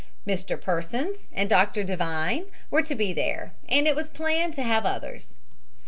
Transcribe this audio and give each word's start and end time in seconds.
Mr. 0.25 0.59
Persons 0.59 1.29
and 1.31 1.47
Dr. 1.47 1.83
Devine 1.83 2.45
were 2.71 2.81
to 2.81 2.95
be 2.95 3.13
there 3.13 3.53
and 3.69 3.87
it 3.87 3.95
was 3.95 4.09
planned 4.09 4.55
to 4.55 4.63
have 4.63 4.83
others. 4.83 5.29